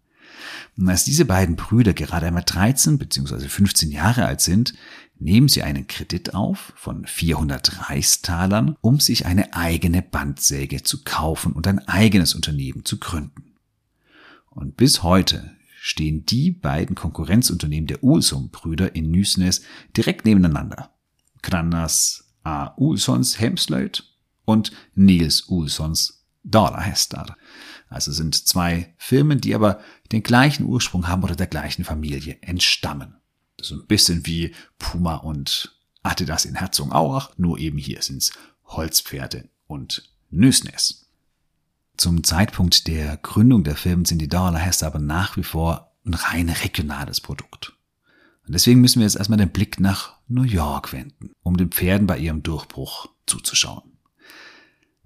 Und 0.78 0.88
als 0.88 1.04
diese 1.04 1.26
beiden 1.26 1.58
Brüder 1.58 1.92
gerade 1.92 2.28
einmal 2.28 2.46
13 2.46 2.98
bzw. 2.98 3.50
15 3.50 3.92
Jahre 3.92 4.26
alt 4.26 4.40
sind, 4.40 4.74
nehmen 5.20 5.50
sie 5.50 5.64
einen 5.64 5.86
Kredit 5.86 6.34
auf 6.34 6.72
von 6.78 7.06
400 7.06 7.90
Reichstalern, 7.90 8.78
um 8.80 9.02
sich 9.02 9.26
eine 9.26 9.54
eigene 9.54 10.02
Bandsäge 10.02 10.82
zu 10.82 11.04
kaufen 11.04 11.52
und 11.52 11.68
ein 11.68 11.86
eigenes 11.90 12.36
Unternehmen 12.36 12.86
zu 12.86 13.00
gründen. 13.00 13.56
Und 14.50 14.78
bis 14.78 15.04
heute 15.04 15.58
stehen 15.78 16.26
die 16.26 16.52
beiden 16.52 16.96
Konkurrenzunternehmen 16.96 17.88
der 17.88 18.02
Ulsum-Brüder 18.02 18.96
in 18.96 19.12
Nysnes 19.12 19.62
direkt 19.98 20.24
nebeneinander. 20.24 20.90
Krannas 21.42 22.30
A. 22.46 22.68
Ulsons 22.78 23.42
Hemslöyd 23.42 24.06
und 24.48 24.72
Nils 24.96 25.42
Ulsons 25.50 26.24
Dalahestar. 26.44 27.36
Also 27.90 28.14
sind 28.14 28.48
zwei 28.48 28.94
Firmen, 28.98 29.42
die 29.42 29.54
aber 29.54 29.82
den 30.14 30.24
gleichen 30.24 30.66
Ursprung 30.66 31.08
haben 31.08 31.24
oder 31.24 31.36
der 31.36 31.48
gleichen 31.48 31.84
Familie 31.84 32.38
entstammen. 32.42 33.16
Das 33.58 33.68
ist 33.68 33.74
ein 33.74 33.88
bisschen 33.88 34.26
wie 34.26 34.56
Puma 34.80 35.16
und 35.16 35.78
Adidas 36.02 36.46
in 36.46 36.56
Herzogenaurach, 36.56 37.32
nur 37.38 37.60
eben 37.60 37.78
hier 37.78 38.02
sind's 38.02 38.32
Holzpferde 38.64 39.50
und 39.68 40.10
Nüsnes. 40.30 41.10
Zum 41.98 42.24
Zeitpunkt 42.24 42.88
der 42.88 43.18
Gründung 43.18 43.66
der 43.66 43.76
Firmen 43.76 44.06
sind 44.06 44.20
die 44.20 44.30
Dauerleihester 44.30 44.88
aber 44.88 45.00
nach 45.00 45.36
wie 45.36 45.44
vor 45.44 45.92
ein 46.06 46.14
rein 46.14 46.50
regionales 46.50 47.20
Produkt. 47.20 47.74
Und 48.46 48.54
deswegen 48.54 48.80
müssen 48.80 49.00
wir 49.00 49.06
jetzt 49.06 49.18
erstmal 49.18 49.40
den 49.40 49.50
Blick 49.50 49.82
nach 49.82 50.16
New 50.30 50.44
York 50.44 50.94
wenden, 50.94 51.32
um 51.44 51.58
den 51.58 51.70
Pferden 51.70 52.08
bei 52.08 52.18
ihrem 52.18 52.44
Durchbruch 52.44 53.10
zuzuschauen. 53.26 53.97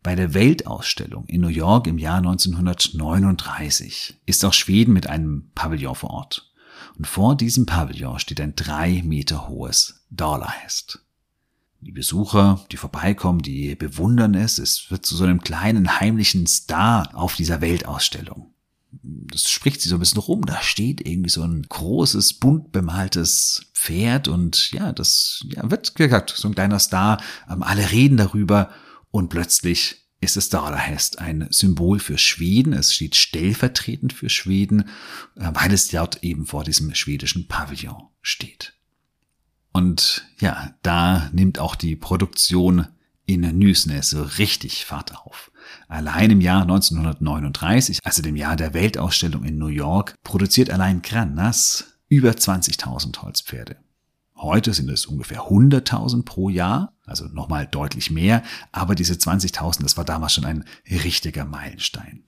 Bei 0.04 0.16
der 0.16 0.34
Weltausstellung 0.34 1.26
in 1.28 1.42
New 1.42 1.48
York 1.48 1.86
im 1.86 2.00
Jahr 2.00 2.18
1939 2.18 4.18
ist 4.26 4.44
auch 4.44 4.54
Schweden 4.54 4.94
mit 4.94 5.06
einem 5.06 5.52
Pavillon 5.54 5.94
vor 5.94 6.10
Ort. 6.10 6.52
Und 6.98 7.06
vor 7.06 7.38
diesem 7.38 7.68
Pavillon 7.68 8.18
steht 8.18 8.42
ein 8.42 8.56
drei 8.56 9.04
Meter 9.04 9.48
hohes 9.48 10.04
Dollarhest. 10.10 11.06
Die 11.82 11.92
Besucher, 11.92 12.66
die 12.72 12.78
vorbeikommen, 12.78 13.44
die 13.44 13.76
bewundern 13.76 14.34
es. 14.34 14.58
Es 14.58 14.90
wird 14.90 15.06
zu 15.06 15.16
so 15.16 15.24
einem 15.24 15.42
kleinen 15.42 16.00
heimlichen 16.00 16.48
Star 16.48 17.12
auf 17.14 17.36
dieser 17.36 17.62
Weltausstellung. 17.62 18.56
Das 19.04 19.52
spricht 19.52 19.82
sich 19.82 19.90
so 19.90 19.98
ein 19.98 20.00
bisschen 20.00 20.22
rum. 20.22 20.46
Da 20.46 20.64
steht 20.64 21.08
irgendwie 21.08 21.30
so 21.30 21.44
ein 21.44 21.64
großes, 21.70 22.34
bunt 22.34 22.72
bemaltes 22.72 23.68
Pferd 23.74 24.28
und 24.28 24.72
ja, 24.72 24.94
das 24.94 25.46
ja, 25.50 25.70
wird 25.70 25.94
gesagt, 25.94 26.34
so 26.36 26.48
ein 26.48 26.56
kleiner 26.56 26.80
Star. 26.80 27.22
Ähm, 27.50 27.62
alle 27.62 27.92
reden 27.92 28.18
darüber 28.18 28.72
und 29.12 29.30
plötzlich 29.30 30.02
ist 30.22 30.38
es 30.38 30.50
Dalahest 30.50 31.20
ein 31.20 31.48
Symbol 31.50 32.00
für 32.00 32.18
Schweden. 32.18 32.74
Es 32.74 32.94
steht 32.94 33.16
stellvertretend 33.16 34.14
für 34.14 34.30
Schweden, 34.30 34.82
äh, 35.36 35.52
weil 35.54 35.74
es 35.74 35.88
dort 35.88 36.24
eben 36.24 36.46
vor 36.46 36.64
diesem 36.64 36.94
schwedischen 36.94 37.48
Pavillon 37.48 38.04
steht. 38.22 38.74
Und 39.74 40.28
ja, 40.40 40.76
da 40.84 41.30
nimmt 41.34 41.60
auch 41.60 41.76
die 41.76 41.96
Produktion 41.96 42.88
in 43.26 43.42
Nysnes 43.42 44.10
so 44.10 44.24
richtig 44.24 44.86
Fahrt 44.86 45.16
auf. 45.16 45.52
Allein 45.88 46.32
im 46.32 46.42
Jahr 46.42 46.64
1939, 46.64 48.00
also 48.04 48.22
dem 48.22 48.36
Jahr 48.36 48.56
der 48.56 48.74
Weltausstellung 48.74 49.44
in 49.46 49.58
New 49.58 49.68
York, 49.68 50.16
produziert 50.24 50.70
allein 50.70 51.02
Grannas 51.02 51.98
über 52.10 52.32
20.000 52.32 53.22
Holzpferde. 53.22 53.78
Heute 54.36 54.74
sind 54.74 54.90
es 54.90 55.06
ungefähr 55.06 55.44
100.000 55.44 56.26
pro 56.26 56.50
Jahr, 56.50 56.94
also 57.12 57.26
nochmal 57.26 57.68
deutlich 57.68 58.10
mehr, 58.10 58.44
aber 58.72 58.96
diese 58.96 59.14
20.000, 59.14 59.84
das 59.84 59.98
war 59.98 60.06
damals 60.06 60.34
schon 60.34 60.46
ein 60.46 60.66
richtiger 60.90 61.46
Meilenstein. 61.46 62.24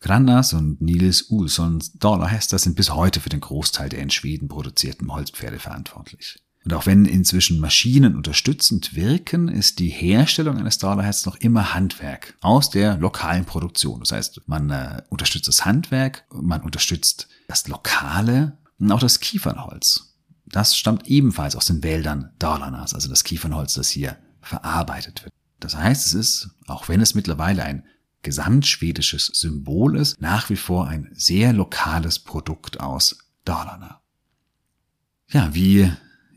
Grandas 0.00 0.52
und 0.52 0.80
Nils 0.80 1.22
Ulssons 1.22 1.92
Dollarhester 1.94 2.58
sind 2.58 2.76
bis 2.76 2.90
heute 2.90 3.20
für 3.20 3.30
den 3.30 3.40
Großteil 3.40 3.88
der 3.88 4.00
in 4.00 4.10
Schweden 4.10 4.48
produzierten 4.48 5.12
Holzpferde 5.12 5.58
verantwortlich. 5.58 6.38
Und 6.64 6.74
auch 6.74 6.86
wenn 6.86 7.04
inzwischen 7.04 7.60
Maschinen 7.60 8.14
unterstützend 8.14 8.94
wirken, 8.94 9.48
ist 9.48 9.78
die 9.78 9.88
Herstellung 9.88 10.58
eines 10.58 10.78
Dollarhests 10.78 11.24
noch 11.24 11.36
immer 11.36 11.74
Handwerk 11.74 12.34
aus 12.40 12.68
der 12.70 12.98
lokalen 12.98 13.44
Produktion. 13.44 14.00
Das 14.00 14.12
heißt, 14.12 14.42
man 14.46 14.70
äh, 14.70 15.02
unterstützt 15.08 15.48
das 15.48 15.64
Handwerk, 15.64 16.24
man 16.30 16.60
unterstützt 16.60 17.28
das 17.48 17.66
Lokale 17.68 18.58
und 18.78 18.92
auch 18.92 19.00
das 19.00 19.20
Kiefernholz 19.20 20.08
das 20.50 20.76
stammt 20.76 21.06
ebenfalls 21.06 21.56
aus 21.56 21.66
den 21.66 21.82
Wäldern 21.82 22.32
Dalarnas, 22.38 22.94
also 22.94 23.08
das 23.08 23.24
Kiefernholz, 23.24 23.74
das 23.74 23.88
hier 23.88 24.16
verarbeitet 24.40 25.24
wird. 25.24 25.34
Das 25.60 25.76
heißt, 25.76 26.06
es 26.06 26.14
ist, 26.14 26.50
auch 26.66 26.88
wenn 26.88 27.00
es 27.00 27.14
mittlerweile 27.14 27.64
ein 27.64 27.84
gesamtschwedisches 28.22 29.26
Symbol 29.26 29.96
ist, 29.96 30.20
nach 30.20 30.50
wie 30.50 30.56
vor 30.56 30.88
ein 30.88 31.10
sehr 31.12 31.52
lokales 31.52 32.18
Produkt 32.18 32.80
aus 32.80 33.18
Dalarna. 33.44 34.00
Ja, 35.28 35.54
wie 35.54 35.90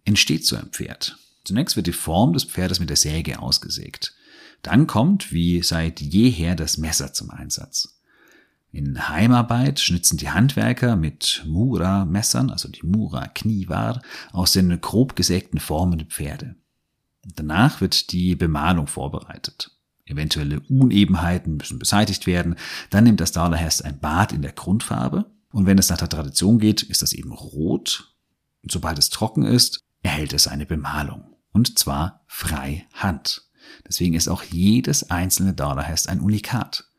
entsteht 0.05 0.45
so 0.45 0.55
ein 0.55 0.69
Pferd? 0.69 1.17
Zunächst 1.43 1.75
wird 1.75 1.87
die 1.87 1.93
Form 1.93 2.33
des 2.33 2.43
Pferdes 2.43 2.79
mit 2.79 2.89
der 2.89 2.97
Säge 2.97 3.39
ausgesägt. 3.39 4.13
Dann 4.61 4.85
kommt, 4.85 5.31
wie 5.31 5.63
seit 5.63 6.01
jeher, 6.01 6.55
das 6.55 6.77
Messer 6.77 7.13
zum 7.13 7.31
Einsatz. 7.31 8.00
In 8.71 9.09
Heimarbeit 9.09 9.81
schnitzen 9.81 10.17
die 10.17 10.29
Handwerker 10.29 10.95
mit 10.95 11.43
Mura-Messern, 11.45 12.49
also 12.49 12.69
die 12.69 12.85
Mura-Knivar, 12.85 14.01
aus 14.31 14.53
den 14.53 14.79
grob 14.79 15.15
gesägten 15.15 15.59
Formen 15.59 15.99
der 15.99 16.07
Pferde. 16.07 16.55
Danach 17.35 17.81
wird 17.81 18.11
die 18.13 18.35
Bemalung 18.35 18.87
vorbereitet. 18.87 19.77
Eventuelle 20.05 20.61
Unebenheiten 20.61 21.57
müssen 21.57 21.79
beseitigt 21.79 22.27
werden. 22.27 22.55
Dann 22.89 23.03
nimmt 23.03 23.19
das 23.19 23.33
Dalerhest 23.33 23.83
ein 23.85 23.99
Bad 23.99 24.31
in 24.31 24.41
der 24.41 24.53
Grundfarbe. 24.53 25.29
Und 25.51 25.65
wenn 25.65 25.77
es 25.77 25.89
nach 25.89 25.97
der 25.97 26.09
Tradition 26.09 26.57
geht, 26.57 26.81
ist 26.81 27.01
das 27.01 27.13
eben 27.13 27.31
rot. 27.31 28.15
Und 28.63 28.71
sobald 28.71 28.97
es 28.97 29.09
trocken 29.09 29.43
ist, 29.43 29.81
erhält 30.01 30.33
es 30.33 30.47
eine 30.47 30.65
Bemalung. 30.65 31.35
Und 31.51 31.77
zwar 31.77 32.23
frei 32.27 32.87
Hand. 32.93 33.43
Deswegen 33.87 34.15
ist 34.15 34.27
auch 34.27 34.43
jedes 34.43 35.11
einzelne 35.11 35.53
Dalerhest 35.53 36.09
ein 36.09 36.21
Unikat. 36.21 36.90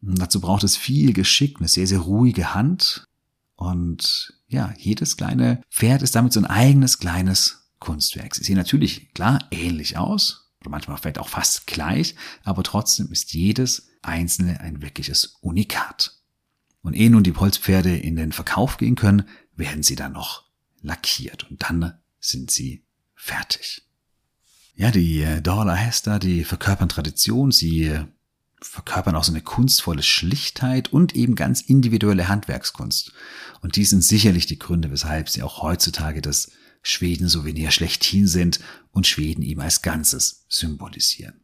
Dazu 0.00 0.40
braucht 0.40 0.64
es 0.64 0.76
viel 0.76 1.12
Geschick, 1.12 1.58
eine 1.58 1.68
sehr, 1.68 1.86
sehr 1.86 2.00
ruhige 2.00 2.54
Hand. 2.54 3.08
Und 3.56 4.34
ja, 4.46 4.72
jedes 4.78 5.16
kleine 5.16 5.62
Pferd 5.70 6.02
ist 6.02 6.14
damit 6.14 6.32
so 6.32 6.40
ein 6.40 6.46
eigenes 6.46 6.98
kleines 6.98 7.70
Kunstwerk. 7.80 8.34
Sie 8.34 8.44
sehen 8.44 8.56
natürlich, 8.56 9.12
klar, 9.14 9.40
ähnlich 9.50 9.96
aus. 9.96 10.52
Oder 10.60 10.70
manchmal 10.70 10.96
vielleicht 10.98 11.18
auch 11.18 11.28
fast 11.28 11.66
gleich. 11.66 12.14
Aber 12.44 12.62
trotzdem 12.62 13.10
ist 13.10 13.34
jedes 13.34 13.88
einzelne 14.02 14.60
ein 14.60 14.82
wirkliches 14.82 15.36
Unikat. 15.40 16.18
Und 16.82 16.94
ehe 16.94 17.10
nun 17.10 17.24
die 17.24 17.34
Holzpferde 17.34 17.96
in 17.96 18.16
den 18.16 18.32
Verkauf 18.32 18.76
gehen 18.76 18.94
können, 18.94 19.24
werden 19.56 19.82
sie 19.82 19.96
dann 19.96 20.12
noch 20.12 20.44
lackiert. 20.80 21.50
Und 21.50 21.62
dann 21.62 21.98
sind 22.20 22.50
sie 22.50 22.84
fertig. 23.14 23.82
Ja, 24.74 24.92
die 24.92 25.22
äh, 25.22 25.42
Dorla 25.42 25.74
Hester, 25.74 26.20
die 26.20 26.44
verkörpern 26.44 26.88
Tradition. 26.88 27.50
Sie 27.50 27.92
verkörpern 28.60 29.14
auch 29.14 29.24
so 29.24 29.32
eine 29.32 29.42
kunstvolle 29.42 30.02
Schlichtheit 30.02 30.92
und 30.92 31.14
eben 31.14 31.34
ganz 31.34 31.60
individuelle 31.60 32.28
Handwerkskunst. 32.28 33.12
Und 33.60 33.76
die 33.76 33.84
sind 33.84 34.02
sicherlich 34.02 34.46
die 34.46 34.58
Gründe, 34.58 34.90
weshalb 34.90 35.28
sie 35.28 35.42
auch 35.42 35.62
heutzutage 35.62 36.22
das 36.22 36.50
Schweden-Souvenir 36.82 37.70
schlechthin 37.70 38.26
sind 38.26 38.60
und 38.90 39.06
Schweden 39.06 39.42
eben 39.42 39.60
als 39.60 39.82
Ganzes 39.82 40.44
symbolisieren. 40.48 41.40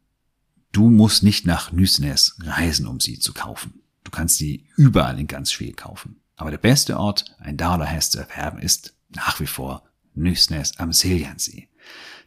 Du 0.73 0.91
musst 0.91 1.23
nicht 1.23 1.47
nach 1.47 1.71
Nysnes 1.71 2.37
reisen, 2.41 2.87
um 2.87 2.99
sie 2.99 3.19
zu 3.19 3.33
kaufen. 3.33 3.83
Du 4.03 4.11
kannst 4.11 4.37
sie 4.39 4.67
überall 4.77 5.19
in 5.19 5.27
ganz 5.27 5.53
Schweden 5.53 5.77
kaufen. 5.77 6.21
Aber 6.37 6.51
der 6.51 6.59
beste 6.59 6.99
Ort, 6.99 7.37
ein 7.39 7.57
Dauerhest 7.57 8.13
zu 8.13 8.19
erwerben, 8.19 8.59
ist 8.59 8.95
nach 9.09 9.39
wie 9.39 9.47
vor 9.47 9.85
Nysnes 10.15 10.79
am 10.79 10.93
Siljansee. 10.93 11.69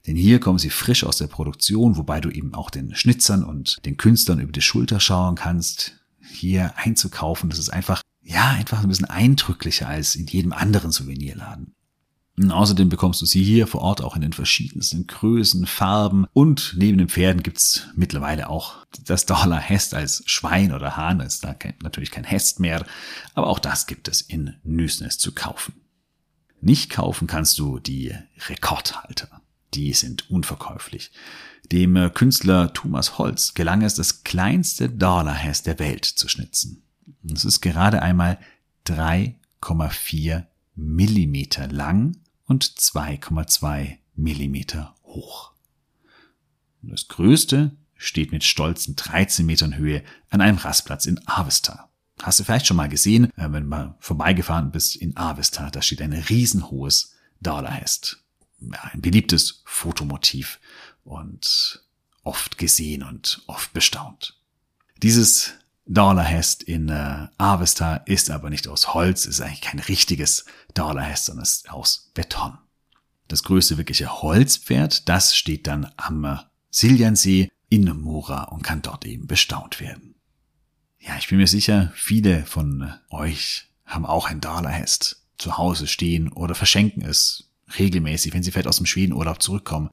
Denn 0.07 0.15
hier 0.15 0.39
kommen 0.39 0.57
sie 0.57 0.69
frisch 0.69 1.03
aus 1.03 1.17
der 1.17 1.27
Produktion, 1.27 1.97
wobei 1.97 2.21
du 2.21 2.29
eben 2.29 2.53
auch 2.53 2.69
den 2.69 2.95
Schnitzern 2.95 3.43
und 3.43 3.85
den 3.85 3.97
Künstlern 3.97 4.39
über 4.39 4.53
die 4.53 4.61
Schulter 4.61 5.01
schauen 5.01 5.35
kannst. 5.35 5.99
Hier 6.31 6.73
einzukaufen, 6.77 7.49
das 7.49 7.59
ist 7.59 7.69
einfach, 7.69 8.01
ja, 8.23 8.51
einfach 8.51 8.81
ein 8.81 8.87
bisschen 8.87 9.05
eindrücklicher 9.05 9.87
als 9.87 10.15
in 10.15 10.25
jedem 10.25 10.53
anderen 10.53 10.91
Souvenirladen. 10.91 11.73
Und 12.39 12.51
außerdem 12.51 12.87
bekommst 12.87 13.21
du 13.21 13.25
sie 13.25 13.43
hier 13.43 13.65
vor 13.67 13.81
Ort 13.81 14.01
auch 14.01 14.15
in 14.15 14.21
den 14.21 14.31
verschiedensten 14.31 15.07
Größen, 15.07 15.65
Farben 15.65 16.25
und 16.33 16.75
neben 16.77 16.99
den 16.99 17.09
Pferden 17.09 17.41
gibt's 17.41 17.87
mittlerweile 17.95 18.49
auch 18.49 18.85
das 19.05 19.25
Dollar 19.25 19.59
Hest 19.59 19.93
als 19.93 20.21
Schwein 20.27 20.71
oder 20.71 20.95
Hahn. 20.95 21.19
ist 21.19 21.43
da 21.43 21.55
natürlich 21.81 22.11
kein 22.11 22.23
Hest 22.23 22.59
mehr, 22.59 22.85
aber 23.33 23.47
auch 23.47 23.59
das 23.59 23.87
gibt 23.87 24.07
es 24.07 24.21
in 24.21 24.53
Nüsnes 24.63 25.17
zu 25.17 25.33
kaufen. 25.33 25.73
Nicht 26.61 26.91
kaufen 26.91 27.27
kannst 27.27 27.57
du 27.57 27.79
die 27.79 28.13
Rekordhalter 28.47 29.41
die 29.73 29.93
sind 29.93 30.29
unverkäuflich. 30.29 31.11
Dem 31.71 31.95
äh, 31.95 32.09
Künstler 32.09 32.73
Thomas 32.73 33.17
Holz 33.17 33.53
gelang 33.53 33.81
es, 33.81 33.95
das 33.95 34.23
kleinste 34.23 34.89
Dollarhest 34.89 35.67
der 35.67 35.79
Welt 35.79 36.05
zu 36.05 36.27
schnitzen. 36.27 36.83
Es 37.33 37.45
ist 37.45 37.61
gerade 37.61 38.01
einmal 38.01 38.39
3,4 38.85 40.45
Millimeter 40.75 41.67
lang 41.67 42.17
und 42.45 42.63
2,2 42.63 43.97
Millimeter 44.15 44.95
hoch. 45.03 45.51
Das 46.81 47.07
größte 47.07 47.71
steht 47.95 48.31
mit 48.31 48.43
stolzen 48.43 48.95
13 48.95 49.45
Metern 49.45 49.75
Höhe 49.75 50.03
an 50.29 50.41
einem 50.41 50.57
Rastplatz 50.57 51.05
in 51.05 51.19
Avesta. 51.27 51.89
Hast 52.21 52.39
du 52.39 52.43
vielleicht 52.43 52.67
schon 52.67 52.77
mal 52.77 52.89
gesehen, 52.89 53.25
äh, 53.37 53.51
wenn 53.51 53.63
du 53.63 53.69
mal 53.69 53.95
vorbeigefahren 53.99 54.71
bist 54.71 54.95
in 54.95 55.17
Avesta, 55.17 55.69
da 55.69 55.81
steht 55.81 56.01
ein 56.01 56.13
riesenhohes 56.13 57.15
Dauerhest. 57.41 58.23
Ein 58.59 59.01
beliebtes 59.01 59.61
Fotomotiv 59.65 60.59
und 61.03 61.83
oft 62.23 62.57
gesehen 62.57 63.03
und 63.03 63.41
oft 63.47 63.71
bestaunt. 63.73 64.39
Dieses 65.01 65.53
Dauerhest 65.85 66.63
in 66.63 66.89
äh, 66.89 67.27
Avesta 67.37 67.97
ist 67.97 68.29
aber 68.29 68.49
nicht 68.49 68.67
aus 68.67 68.93
Holz, 68.93 69.25
ist 69.25 69.39
eigentlich 69.39 69.61
kein 69.61 69.79
richtiges 69.79 70.45
Dauerhest, 70.73 71.25
sondern 71.25 71.43
ist 71.43 71.69
aus 71.69 72.11
Beton. 72.13 72.57
Das 73.27 73.43
größte 73.43 73.77
wirkliche 73.77 74.21
Holzpferd, 74.21 75.07
das 75.07 75.35
steht 75.35 75.67
dann 75.67 75.91
am 75.95 76.25
äh, 76.25 76.37
Siljansee 76.69 77.49
in 77.69 77.85
Mura 78.01 78.43
und 78.43 78.63
kann 78.63 78.81
dort 78.81 79.05
eben 79.05 79.27
bestaunt 79.27 79.79
werden. 79.79 80.15
Ja, 80.99 81.17
ich 81.17 81.27
bin 81.27 81.37
mir 81.37 81.47
sicher, 81.47 81.91
viele 81.95 82.45
von 82.45 82.93
euch 83.09 83.69
haben 83.85 84.05
auch 84.05 84.27
ein 84.27 84.41
Dalerhest 84.41 85.23
zu 85.37 85.57
Hause 85.57 85.87
stehen 85.87 86.29
oder 86.29 86.55
verschenken 86.55 87.03
es 87.03 87.46
regelmäßig, 87.77 88.33
wenn 88.33 88.43
sie 88.43 88.51
vielleicht 88.51 88.67
aus 88.67 88.77
dem 88.77 88.85
Schwedenurlaub 88.85 89.41
zurückkommen. 89.41 89.89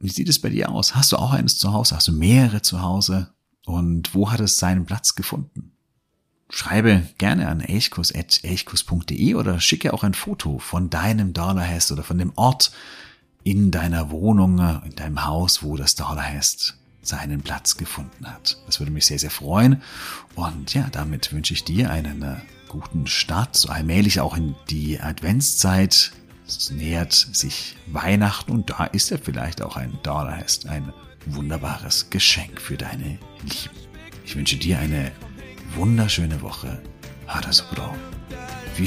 Wie 0.00 0.08
sieht 0.08 0.28
es 0.28 0.40
bei 0.40 0.50
dir 0.50 0.70
aus? 0.70 0.94
Hast 0.94 1.12
du 1.12 1.16
auch 1.16 1.32
eines 1.32 1.58
zu 1.58 1.72
Hause? 1.72 1.96
Hast 1.96 2.08
du 2.08 2.12
mehrere 2.12 2.62
zu 2.62 2.82
Hause? 2.82 3.30
Und 3.66 4.14
wo 4.14 4.30
hat 4.30 4.40
es 4.40 4.58
seinen 4.58 4.86
Platz 4.86 5.14
gefunden? 5.14 5.72
Schreibe 6.50 7.02
gerne 7.18 7.48
an 7.48 7.60
elchkus.elchkus.de 7.60 9.34
oder 9.34 9.60
schicke 9.60 9.92
auch 9.92 10.02
ein 10.02 10.14
Foto 10.14 10.58
von 10.58 10.88
deinem 10.88 11.34
Dalerhest 11.34 11.92
oder 11.92 12.02
von 12.02 12.16
dem 12.16 12.32
Ort 12.36 12.72
in 13.44 13.70
deiner 13.70 14.10
Wohnung, 14.10 14.58
in 14.84 14.94
deinem 14.94 15.26
Haus, 15.26 15.62
wo 15.62 15.76
das 15.76 15.94
Dalerhest 15.94 16.78
seinen 17.02 17.42
Platz 17.42 17.76
gefunden 17.76 18.26
hat. 18.26 18.58
Das 18.66 18.80
würde 18.80 18.92
mich 18.92 19.06
sehr, 19.06 19.18
sehr 19.18 19.30
freuen. 19.30 19.82
Und 20.34 20.74
ja, 20.74 20.88
damit 20.90 21.32
wünsche 21.32 21.54
ich 21.54 21.64
dir 21.64 21.90
einen 21.90 22.22
äh, 22.22 22.36
guten 22.68 23.06
Start, 23.06 23.56
so 23.56 23.68
allmählich 23.68 24.20
auch 24.20 24.36
in 24.36 24.54
die 24.70 25.00
Adventszeit. 25.00 26.12
Es 26.48 26.70
nähert 26.70 27.12
sich 27.12 27.76
Weihnachten 27.86 28.50
und 28.52 28.70
da 28.70 28.84
ist 28.84 29.10
ja 29.10 29.18
vielleicht 29.22 29.60
auch 29.60 29.76
ein 29.76 29.98
Dauerhest, 30.02 30.66
ein 30.66 30.94
wunderbares 31.26 32.08
Geschenk 32.08 32.58
für 32.60 32.78
deine 32.78 33.18
Lieben. 33.42 33.76
Ich 34.24 34.34
wünsche 34.34 34.56
dir 34.56 34.78
eine 34.78 35.12
wunderschöne 35.74 36.40
Woche. 36.40 36.82
Ha 37.26 37.40
det 37.42 37.52
så 37.52 37.64
bra. 37.70 37.94
Vi 38.76 38.86